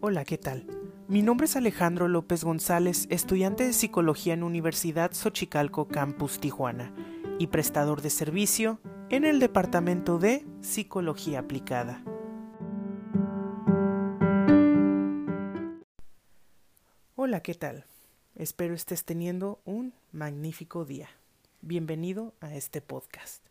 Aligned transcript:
Hola, 0.00 0.24
¿qué 0.24 0.38
tal? 0.38 0.66
Mi 1.06 1.22
nombre 1.22 1.46
es 1.46 1.56
Alejandro 1.56 2.08
López 2.08 2.44
González, 2.44 3.06
estudiante 3.10 3.64
de 3.64 3.72
Psicología 3.72 4.34
en 4.34 4.42
Universidad 4.42 5.12
Xochicalco 5.12 5.88
Campus 5.88 6.38
Tijuana 6.40 6.94
y 7.38 7.48
prestador 7.48 8.02
de 8.02 8.10
servicio 8.10 8.80
en 9.10 9.24
el 9.24 9.40
Departamento 9.40 10.18
de 10.18 10.46
Psicología 10.60 11.40
Aplicada. 11.40 12.02
Hola, 17.14 17.40
¿qué 17.40 17.54
tal? 17.54 17.84
Espero 18.34 18.74
estés 18.74 19.04
teniendo 19.04 19.60
un 19.64 19.92
magnífico 20.12 20.84
día. 20.84 21.08
Bienvenido 21.60 22.34
a 22.40 22.54
este 22.54 22.80
podcast. 22.80 23.44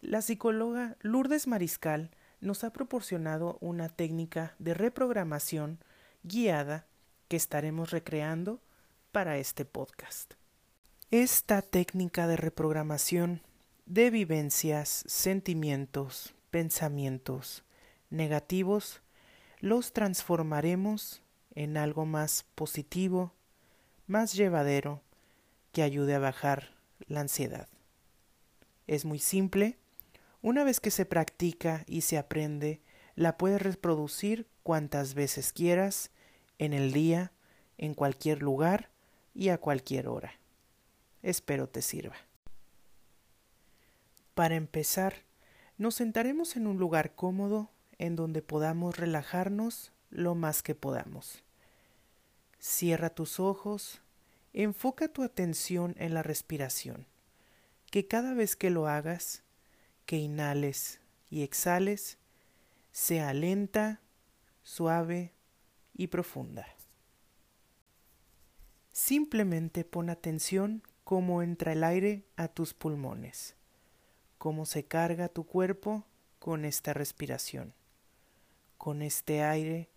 La 0.00 0.20
psicóloga 0.20 0.96
Lourdes 1.00 1.46
Mariscal 1.46 2.10
nos 2.42 2.64
ha 2.64 2.72
proporcionado 2.72 3.56
una 3.60 3.88
técnica 3.88 4.54
de 4.58 4.74
reprogramación 4.74 5.78
guiada 6.24 6.86
que 7.28 7.36
estaremos 7.36 7.90
recreando 7.90 8.60
para 9.12 9.38
este 9.38 9.64
podcast. 9.64 10.34
Esta 11.10 11.62
técnica 11.62 12.26
de 12.26 12.36
reprogramación 12.36 13.42
de 13.86 14.10
vivencias, 14.10 15.04
sentimientos, 15.06 16.34
pensamientos 16.50 17.64
negativos 18.10 19.00
los 19.60 19.92
transformaremos 19.92 21.22
en 21.54 21.76
algo 21.76 22.06
más 22.06 22.44
positivo, 22.56 23.32
más 24.06 24.32
llevadero, 24.34 25.00
que 25.72 25.82
ayude 25.82 26.16
a 26.16 26.18
bajar 26.18 26.74
la 27.06 27.20
ansiedad. 27.20 27.68
Es 28.86 29.04
muy 29.04 29.20
simple 29.20 29.78
una 30.42 30.64
vez 30.64 30.80
que 30.80 30.90
se 30.90 31.06
practica 31.06 31.84
y 31.86 32.02
se 32.02 32.18
aprende, 32.18 32.82
la 33.14 33.38
puedes 33.38 33.62
reproducir 33.62 34.48
cuantas 34.62 35.14
veces 35.14 35.52
quieras, 35.52 36.10
en 36.58 36.72
el 36.72 36.92
día, 36.92 37.32
en 37.78 37.94
cualquier 37.94 38.42
lugar 38.42 38.90
y 39.34 39.48
a 39.48 39.58
cualquier 39.58 40.08
hora. 40.08 40.32
Espero 41.22 41.68
te 41.68 41.82
sirva. 41.82 42.16
Para 44.34 44.56
empezar, 44.56 45.14
nos 45.78 45.94
sentaremos 45.96 46.56
en 46.56 46.66
un 46.66 46.78
lugar 46.78 47.14
cómodo 47.14 47.70
en 47.98 48.16
donde 48.16 48.42
podamos 48.42 48.96
relajarnos 48.96 49.92
lo 50.10 50.34
más 50.34 50.62
que 50.62 50.74
podamos. 50.74 51.44
Cierra 52.58 53.10
tus 53.10 53.40
ojos, 53.40 54.00
enfoca 54.52 55.08
tu 55.08 55.22
atención 55.22 55.94
en 55.98 56.14
la 56.14 56.22
respiración, 56.22 57.06
que 57.90 58.06
cada 58.06 58.34
vez 58.34 58.56
que 58.56 58.70
lo 58.70 58.88
hagas 58.88 59.42
que 60.06 60.16
inhales 60.16 61.00
y 61.30 61.42
exhales 61.42 62.18
sea 62.90 63.32
lenta, 63.32 64.00
suave 64.62 65.32
y 65.94 66.08
profunda. 66.08 66.66
Simplemente 68.92 69.84
pon 69.84 70.10
atención 70.10 70.82
cómo 71.04 71.42
entra 71.42 71.72
el 71.72 71.84
aire 71.84 72.24
a 72.36 72.48
tus 72.48 72.74
pulmones, 72.74 73.56
cómo 74.38 74.66
se 74.66 74.84
carga 74.84 75.28
tu 75.28 75.44
cuerpo 75.44 76.04
con 76.38 76.64
esta 76.64 76.92
respiración, 76.92 77.72
con 78.76 79.00
este 79.00 79.42
aire 79.42 79.88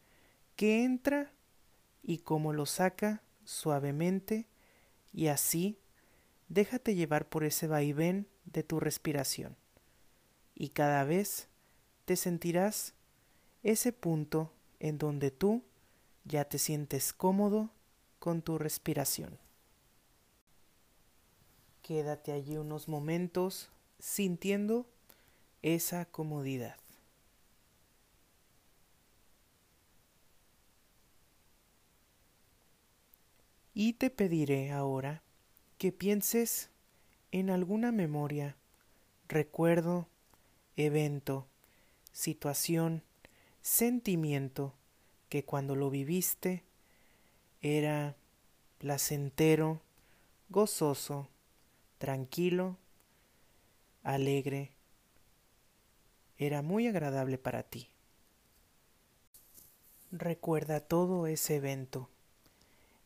que 0.56 0.84
entra 0.84 1.34
y 2.02 2.20
cómo 2.20 2.54
lo 2.54 2.66
saca 2.66 3.22
suavemente 3.44 4.48
y 5.12 5.28
así 5.28 5.80
déjate 6.48 6.96
llevar 6.96 7.28
por 7.28 7.44
ese 7.44 7.68
vaivén 7.68 8.28
de 8.46 8.64
tu 8.64 8.80
respiración 8.80 9.58
y 10.56 10.70
cada 10.70 11.04
vez 11.04 11.48
te 12.06 12.16
sentirás 12.16 12.94
ese 13.62 13.92
punto 13.92 14.52
en 14.80 14.98
donde 14.98 15.32
tú 15.32 15.64
ya 16.24 16.46
te 16.46 16.58
sientes 16.58 17.14
cómodo 17.14 17.70
con 18.20 18.42
tu 18.42 18.58
respiración. 18.58 19.38
Quédate 21.82 22.32
allí 22.32 22.58
unos 22.58 22.88
momentos 22.88 23.70
sintiendo 24.00 24.88
esa 25.62 26.06
comodidad. 26.06 26.78
Y 33.74 33.94
te 33.94 34.10
pediré 34.10 34.72
ahora 34.72 35.22
que 35.78 35.92
pienses 35.92 36.70
en 37.32 37.50
alguna 37.50 37.92
memoria, 37.92 38.56
recuerdo 39.28 40.08
evento, 40.76 41.48
situación, 42.12 43.04
sentimiento 43.62 44.74
que 45.30 45.44
cuando 45.44 45.76
lo 45.76 45.90
viviste 45.90 46.64
era 47.62 48.16
placentero, 48.78 49.82
gozoso, 50.50 51.28
tranquilo, 51.98 52.78
alegre, 54.04 54.72
era 56.38 56.62
muy 56.62 56.88
agradable 56.88 57.38
para 57.38 57.64
ti. 57.64 57.90
Recuerda 60.12 60.80
todo 60.80 61.28
ese 61.28 61.56
evento, 61.56 62.10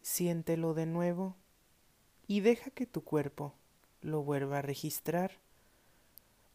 siéntelo 0.01 0.73
de 0.73 0.85
nuevo 0.85 1.35
y 2.27 2.41
deja 2.41 2.69
que 2.69 2.85
tu 2.85 3.03
cuerpo 3.03 3.53
lo 4.01 4.23
vuelva 4.23 4.59
a 4.59 4.61
registrar 4.61 5.31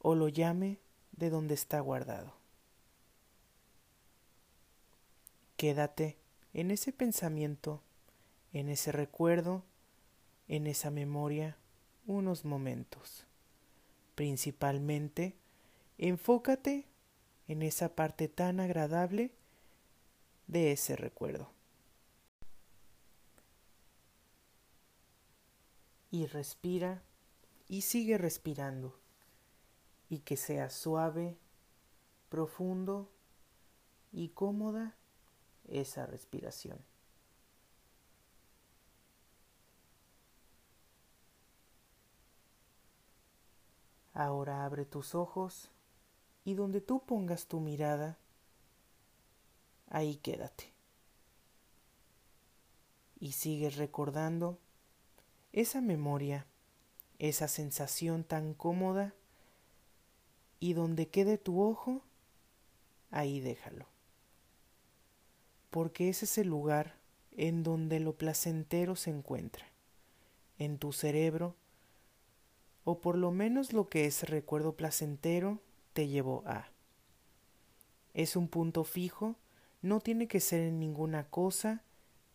o 0.01 0.15
lo 0.15 0.29
llame 0.29 0.79
de 1.17 1.31
donde 1.31 1.55
está 1.55 1.81
guardado. 1.81 2.35
Quédate 5.57 6.17
en 6.53 6.71
ese 6.71 6.93
pensamiento, 6.93 7.81
en 8.53 8.69
ese 8.69 8.93
recuerdo, 8.93 9.63
en 10.49 10.67
esa 10.67 10.91
memoria 10.91 11.57
unos 12.07 12.45
momentos. 12.45 13.25
Principalmente, 14.15 15.35
enfócate 15.99 16.87
en 17.49 17.63
esa 17.63 17.95
parte 17.95 18.29
tan 18.29 18.61
agradable 18.61 19.31
de 20.47 20.73
ese 20.73 20.97
recuerdo. 20.97 21.51
Y 26.11 26.27
respira 26.27 27.03
y 27.69 27.83
sigue 27.83 28.19
respirando 28.19 29.04
y 30.09 30.21
que 30.21 30.37
sea 30.37 30.71
suave, 30.71 31.37
profundo 32.29 33.11
y 34.13 34.29
cómoda 34.31 34.95
esa 35.69 36.07
respiración. 36.07 36.79
Ahora 44.13 44.65
abre 44.65 44.85
tus 44.85 45.17
ojos 45.17 45.71
y 46.45 46.55
donde 46.55 46.81
tú 46.81 47.05
pongas 47.05 47.47
tu 47.47 47.59
mirada, 47.59 48.17
ahí 49.89 50.17
quédate. 50.17 50.73
Y 53.19 53.33
sigues 53.33 53.77
recordando 53.77 54.59
esa 55.53 55.81
memoria, 55.81 56.47
esa 57.19 57.49
sensación 57.49 58.23
tan 58.23 58.55
cómoda 58.55 59.15
y 60.61 60.73
donde 60.73 61.09
quede 61.09 61.39
tu 61.39 61.63
ojo, 61.63 62.03
ahí 63.11 63.41
déjalo. 63.41 63.87
Porque 65.71 66.09
ese 66.09 66.25
es 66.25 66.39
el 66.39 66.49
lugar 66.49 66.95
en 67.37 67.63
donde 67.63 68.01
lo 68.01 68.17
placentero 68.17 68.97
se 68.97 69.11
encuentra, 69.11 69.67
en 70.59 70.79
tu 70.79 70.93
cerebro, 70.93 71.57
o 72.85 73.01
por 73.01 73.17
lo 73.17 73.31
menos 73.31 73.73
lo 73.73 73.89
que 73.89 74.07
ese 74.07 74.27
recuerdo 74.27 74.77
placentero 74.77 75.61
te 75.93 76.07
llevó 76.09 76.43
a. 76.47 76.69
Es 78.13 78.37
un 78.37 78.49
punto 78.49 78.85
fijo, 78.85 79.37
no 79.83 80.01
tiene 80.01 80.29
que 80.29 80.41
ser 80.41 80.61
en 80.61 80.79
ninguna 80.79 81.25
cosa, 81.25 81.83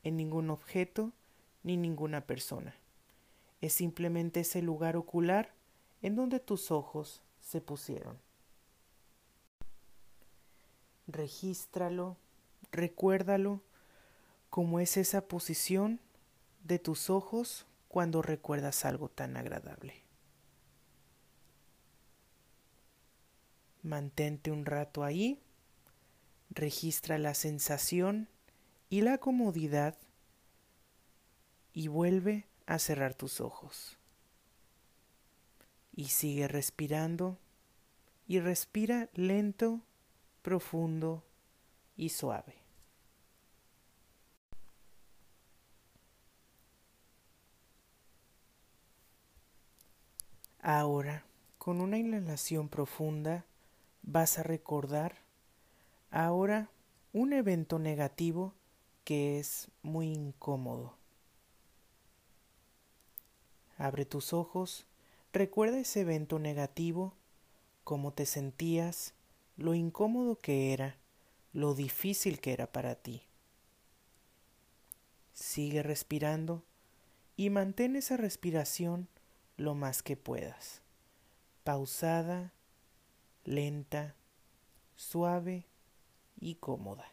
en 0.04 0.18
ningún 0.18 0.50
objeto, 0.50 1.12
ni 1.64 1.78
ninguna 1.78 2.22
persona. 2.22 2.76
Es 3.62 3.74
simplemente 3.74 4.42
ese 4.42 4.62
lugar 4.62 4.98
ocular 4.98 5.54
en 6.02 6.16
donde 6.16 6.40
tus 6.40 6.72
ojos 6.72 7.22
se 7.50 7.62
pusieron. 7.62 8.20
Regístralo, 11.08 12.16
recuérdalo 12.72 13.64
como 14.52 14.80
es 14.80 14.98
esa 14.98 15.28
posición 15.28 16.00
de 16.64 16.78
tus 16.78 17.10
ojos 17.10 17.66
cuando 17.88 18.22
recuerdas 18.22 18.86
algo 18.86 19.10
tan 19.10 19.36
agradable. 19.36 20.04
Mantente 23.82 24.52
un 24.52 24.68
rato 24.68 25.04
ahí, 25.04 25.42
registra 26.52 27.18
la 27.18 27.34
sensación 27.34 28.30
y 28.92 29.02
la 29.02 29.18
comodidad 29.18 29.98
y 31.74 31.88
vuelve 31.88 32.46
a 32.68 32.78
cerrar 32.78 33.16
tus 33.16 33.42
ojos 33.42 33.99
y 36.00 36.06
sigue 36.06 36.48
respirando 36.48 37.38
y 38.26 38.40
respira 38.40 39.10
lento 39.16 39.82
profundo 40.42 41.26
y 41.98 42.08
suave. 42.08 42.56
Ahora, 50.62 51.26
con 51.58 51.82
una 51.82 51.98
inhalación 51.98 52.70
profunda, 52.70 53.44
vas 54.02 54.40
a 54.40 54.44
recordar 54.44 55.18
ahora 56.12 56.70
un 57.12 57.34
evento 57.34 57.78
negativo 57.78 58.54
que 59.04 59.38
es 59.38 59.68
muy 59.82 60.14
incómodo. 60.14 60.96
Abre 63.78 64.06
tus 64.06 64.32
ojos, 64.32 64.86
recuerda 65.34 65.80
ese 65.80 66.02
evento 66.02 66.40
negativo, 66.40 67.16
cómo 67.84 68.14
te 68.14 68.26
sentías, 68.26 69.14
lo 69.58 69.74
incómodo 69.74 70.38
que 70.38 70.74
era, 70.74 70.98
lo 71.54 71.74
difícil 71.74 72.40
que 72.40 72.54
era 72.54 72.72
para 72.72 72.96
ti. 72.96 73.24
Sigue 75.34 75.84
respirando 75.84 76.64
y 77.36 77.50
mantén 77.50 77.96
esa 77.96 78.18
respiración 78.18 79.08
lo 79.58 79.76
más 79.76 80.04
que 80.04 80.18
puedas, 80.18 80.82
pausada, 81.64 82.54
lenta, 83.44 84.16
suave 84.96 85.66
y 86.40 86.56
cómoda. 86.56 87.12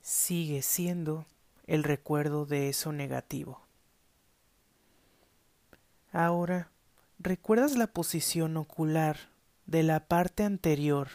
Sigue 0.00 0.62
siendo 0.62 1.26
el 1.66 1.82
recuerdo 1.84 2.46
de 2.46 2.68
eso 2.68 2.92
negativo. 2.92 3.65
Ahora 6.18 6.70
¿Recuerdas 7.18 7.76
la 7.76 7.86
posición 7.86 8.56
ocular 8.56 9.18
de 9.66 9.82
la 9.82 10.06
parte 10.06 10.44
anterior 10.44 11.08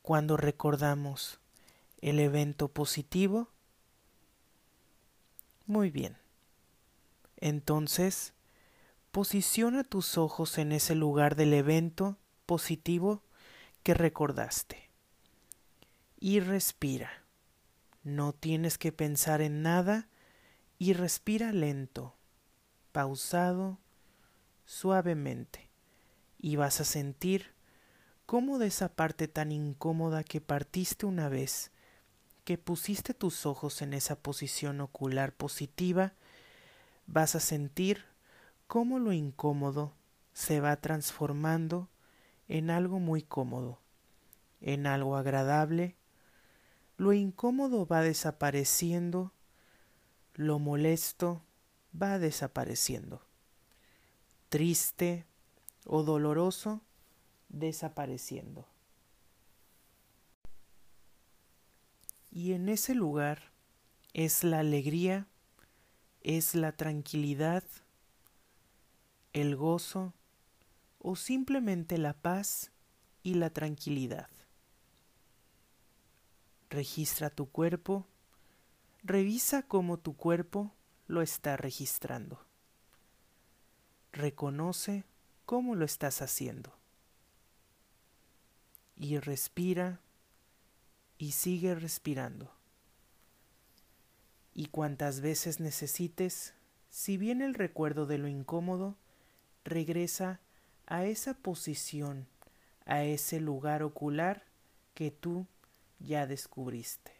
cuando 0.00 0.36
recordamos 0.36 1.40
el 2.00 2.20
evento 2.20 2.68
positivo? 2.68 3.48
Muy 5.66 5.90
bien. 5.90 6.16
Entonces, 7.36 8.32
posiciona 9.12 9.82
tus 9.82 10.18
ojos 10.18 10.58
en 10.58 10.72
ese 10.72 10.94
lugar 10.94 11.36
del 11.36 11.52
evento 11.52 12.16
positivo 12.46 13.22
que 13.82 13.94
recordaste. 13.94 14.90
Y 16.18 16.40
respira. 16.40 17.24
No 18.02 18.32
tienes 18.32 18.76
que 18.76 18.90
pensar 18.90 19.40
en 19.40 19.62
nada 19.62 20.08
y 20.78 20.94
respira 20.94 21.52
lento, 21.52 22.16
pausado 22.92 23.78
suavemente 24.68 25.70
y 26.38 26.56
vas 26.56 26.82
a 26.82 26.84
sentir 26.84 27.54
cómo 28.26 28.58
de 28.58 28.66
esa 28.66 28.90
parte 28.90 29.26
tan 29.26 29.50
incómoda 29.50 30.22
que 30.22 30.42
partiste 30.42 31.06
una 31.06 31.30
vez, 31.30 31.72
que 32.44 32.58
pusiste 32.58 33.14
tus 33.14 33.46
ojos 33.46 33.80
en 33.80 33.94
esa 33.94 34.16
posición 34.16 34.82
ocular 34.82 35.32
positiva, 35.32 36.12
vas 37.06 37.34
a 37.34 37.40
sentir 37.40 38.04
cómo 38.66 38.98
lo 38.98 39.14
incómodo 39.14 39.94
se 40.34 40.60
va 40.60 40.76
transformando 40.76 41.88
en 42.46 42.68
algo 42.68 43.00
muy 43.00 43.22
cómodo, 43.22 43.80
en 44.60 44.86
algo 44.86 45.16
agradable, 45.16 45.96
lo 46.98 47.14
incómodo 47.14 47.86
va 47.86 48.02
desapareciendo, 48.02 49.32
lo 50.34 50.58
molesto 50.58 51.42
va 51.94 52.18
desapareciendo 52.18 53.27
triste 54.48 55.26
o 55.84 56.02
doloroso 56.02 56.80
desapareciendo. 57.48 58.66
Y 62.30 62.52
en 62.52 62.68
ese 62.68 62.94
lugar 62.94 63.52
es 64.12 64.44
la 64.44 64.60
alegría, 64.60 65.26
es 66.22 66.54
la 66.54 66.72
tranquilidad, 66.72 67.64
el 69.32 69.56
gozo 69.56 70.12
o 70.98 71.16
simplemente 71.16 71.98
la 71.98 72.14
paz 72.14 72.70
y 73.22 73.34
la 73.34 73.50
tranquilidad. 73.50 74.28
Registra 76.70 77.30
tu 77.30 77.50
cuerpo, 77.50 78.06
revisa 79.02 79.62
cómo 79.62 79.98
tu 79.98 80.16
cuerpo 80.16 80.74
lo 81.06 81.22
está 81.22 81.56
registrando. 81.56 82.47
Reconoce 84.18 85.04
cómo 85.46 85.76
lo 85.76 85.84
estás 85.84 86.22
haciendo. 86.22 86.72
Y 88.96 89.16
respira 89.18 90.00
y 91.18 91.30
sigue 91.30 91.76
respirando. 91.76 92.50
Y 94.54 94.66
cuantas 94.66 95.20
veces 95.20 95.60
necesites, 95.60 96.54
si 96.90 97.16
viene 97.16 97.44
el 97.44 97.54
recuerdo 97.54 98.06
de 98.06 98.18
lo 98.18 98.26
incómodo, 98.26 98.96
regresa 99.62 100.40
a 100.86 101.04
esa 101.04 101.34
posición, 101.34 102.26
a 102.86 103.04
ese 103.04 103.38
lugar 103.38 103.84
ocular 103.84 104.42
que 104.94 105.12
tú 105.12 105.46
ya 106.00 106.26
descubriste, 106.26 107.12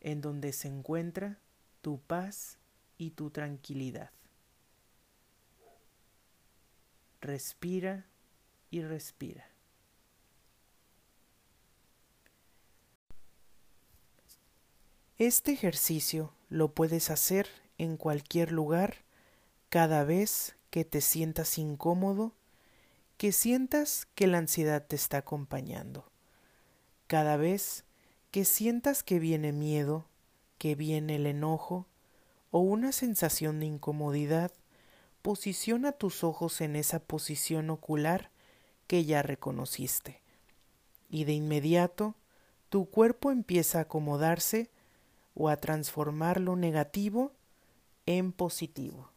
en 0.00 0.20
donde 0.20 0.52
se 0.52 0.68
encuentra 0.68 1.40
tu 1.80 1.98
paz 1.98 2.58
y 2.96 3.10
tu 3.10 3.30
tranquilidad. 3.30 4.12
Respira 7.20 8.06
y 8.70 8.82
respira. 8.82 9.46
Este 15.18 15.52
ejercicio 15.52 16.32
lo 16.48 16.72
puedes 16.72 17.10
hacer 17.10 17.46
en 17.76 17.98
cualquier 17.98 18.52
lugar 18.52 19.04
cada 19.68 20.02
vez 20.04 20.56
que 20.70 20.86
te 20.86 21.02
sientas 21.02 21.58
incómodo, 21.58 22.32
que 23.18 23.32
sientas 23.32 24.06
que 24.14 24.26
la 24.26 24.38
ansiedad 24.38 24.86
te 24.86 24.96
está 24.96 25.18
acompañando, 25.18 26.10
cada 27.06 27.36
vez 27.36 27.84
que 28.30 28.46
sientas 28.46 29.02
que 29.02 29.18
viene 29.18 29.52
miedo, 29.52 30.06
que 30.56 30.74
viene 30.74 31.16
el 31.16 31.26
enojo 31.26 31.86
o 32.50 32.60
una 32.60 32.92
sensación 32.92 33.60
de 33.60 33.66
incomodidad, 33.66 34.52
posiciona 35.22 35.92
tus 35.92 36.24
ojos 36.24 36.60
en 36.60 36.76
esa 36.76 37.00
posición 37.00 37.70
ocular 37.70 38.30
que 38.86 39.04
ya 39.04 39.22
reconociste. 39.22 40.22
Y 41.08 41.24
de 41.24 41.32
inmediato 41.32 42.16
tu 42.68 42.88
cuerpo 42.88 43.30
empieza 43.30 43.78
a 43.78 43.82
acomodarse 43.82 44.70
o 45.34 45.48
a 45.48 45.56
transformar 45.56 46.40
lo 46.40 46.56
negativo 46.56 47.32
en 48.06 48.32
positivo. 48.32 49.10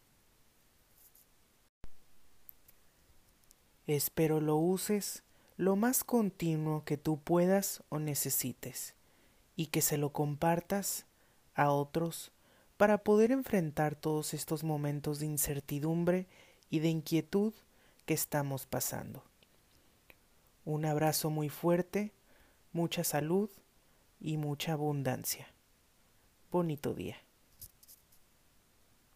Espero 3.87 4.39
lo 4.41 4.57
uses 4.57 5.23
lo 5.57 5.75
más 5.75 6.03
continuo 6.03 6.83
que 6.83 6.97
tú 6.97 7.21
puedas 7.21 7.83
o 7.89 7.99
necesites 7.99 8.95
y 9.55 9.67
que 9.67 9.81
se 9.81 9.97
lo 9.97 10.11
compartas 10.11 11.05
a 11.53 11.71
otros 11.71 12.32
para 12.83 12.97
poder 12.97 13.31
enfrentar 13.31 13.95
todos 13.95 14.33
estos 14.33 14.65
momentos 14.65 15.17
de 15.19 15.25
incertidumbre 15.25 16.27
y 16.69 16.79
de 16.79 16.89
inquietud 16.89 17.53
que 18.05 18.13
estamos 18.13 18.65
pasando. 18.65 19.23
Un 20.65 20.83
abrazo 20.83 21.29
muy 21.29 21.47
fuerte, 21.47 22.11
mucha 22.73 23.05
salud 23.05 23.49
y 24.19 24.35
mucha 24.35 24.73
abundancia. 24.73 25.47
Bonito 26.51 26.93
día. 26.93 27.15